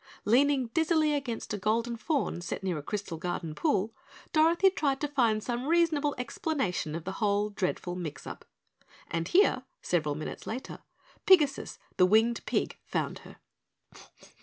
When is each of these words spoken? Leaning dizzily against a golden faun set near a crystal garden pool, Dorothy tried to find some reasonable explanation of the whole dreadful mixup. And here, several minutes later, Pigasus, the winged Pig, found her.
Leaning 0.25 0.65
dizzily 0.69 1.13
against 1.13 1.53
a 1.53 1.59
golden 1.59 1.95
faun 1.95 2.41
set 2.41 2.63
near 2.63 2.75
a 2.75 2.81
crystal 2.81 3.19
garden 3.19 3.53
pool, 3.53 3.93
Dorothy 4.33 4.71
tried 4.71 4.99
to 5.01 5.07
find 5.07 5.43
some 5.43 5.67
reasonable 5.67 6.15
explanation 6.17 6.95
of 6.95 7.03
the 7.03 7.11
whole 7.21 7.51
dreadful 7.51 7.95
mixup. 7.95 8.41
And 9.11 9.27
here, 9.27 9.61
several 9.83 10.15
minutes 10.15 10.47
later, 10.47 10.79
Pigasus, 11.27 11.77
the 11.97 12.07
winged 12.07 12.43
Pig, 12.47 12.79
found 12.83 13.19
her. 13.19 13.35